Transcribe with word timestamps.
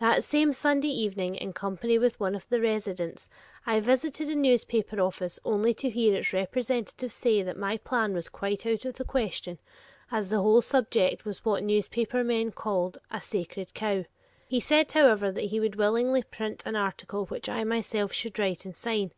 That 0.00 0.24
same 0.24 0.52
Sunday 0.52 0.88
evening, 0.88 1.36
in 1.36 1.52
company 1.52 1.96
with 1.96 2.18
one 2.18 2.34
of 2.34 2.44
the 2.48 2.60
residents, 2.60 3.28
I 3.64 3.78
visited 3.78 4.28
a 4.28 4.34
newspaper 4.34 5.00
office 5.00 5.38
only 5.44 5.74
to 5.74 5.88
hear 5.88 6.12
its 6.16 6.32
representative 6.32 7.12
say 7.12 7.44
that 7.44 7.56
my 7.56 7.76
plan 7.76 8.12
was 8.12 8.28
quite 8.28 8.66
out 8.66 8.84
of 8.84 8.94
the 8.96 9.04
question, 9.04 9.60
as 10.10 10.28
the 10.30 10.42
whole 10.42 10.60
subject 10.60 11.24
was 11.24 11.44
what 11.44 11.62
newspaper 11.62 12.24
men 12.24 12.50
called 12.50 12.98
"a 13.12 13.20
sacred 13.20 13.72
cow." 13.72 14.04
He 14.48 14.58
said, 14.58 14.90
however, 14.90 15.30
that 15.30 15.42
he 15.44 15.60
would 15.60 15.76
willingly 15.76 16.24
print 16.24 16.64
an 16.66 16.74
article 16.74 17.26
which 17.26 17.48
I 17.48 17.62
myself 17.62 18.12
should 18.12 18.36
write 18.40 18.64
and 18.64 18.76
sign. 18.76 19.12